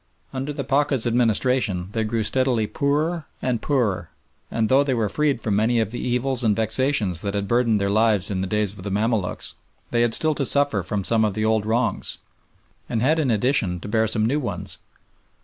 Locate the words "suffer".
10.43-10.81